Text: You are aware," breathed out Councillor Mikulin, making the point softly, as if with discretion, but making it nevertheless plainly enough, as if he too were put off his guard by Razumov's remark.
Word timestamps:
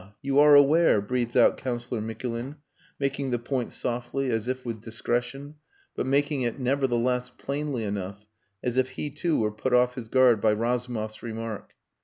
You 0.23 0.39
are 0.39 0.55
aware," 0.55 0.99
breathed 0.99 1.37
out 1.37 1.57
Councillor 1.57 2.01
Mikulin, 2.01 2.55
making 2.99 3.29
the 3.29 3.37
point 3.37 3.71
softly, 3.71 4.31
as 4.31 4.47
if 4.47 4.65
with 4.65 4.81
discretion, 4.81 5.57
but 5.95 6.07
making 6.07 6.41
it 6.41 6.59
nevertheless 6.59 7.29
plainly 7.29 7.83
enough, 7.83 8.25
as 8.63 8.77
if 8.77 8.89
he 8.97 9.11
too 9.11 9.37
were 9.37 9.51
put 9.51 9.73
off 9.75 9.93
his 9.93 10.07
guard 10.07 10.41
by 10.41 10.53
Razumov's 10.53 11.21
remark. 11.21 11.75